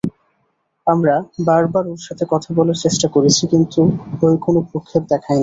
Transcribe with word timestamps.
আমরা 0.87 1.15
বারবার 1.45 1.85
ওর 1.87 2.01
সাথে 2.07 2.23
কথা 2.29 2.49
বলার 2.57 2.77
চেষ্টা 2.85 3.07
করেছি, 3.15 3.43
কিন্তু 3.47 3.79
ওই 4.25 4.35
কোনো 4.45 4.59
ভ্রুক্ষেপ 4.67 5.03
দেখায়নি। 5.09 5.39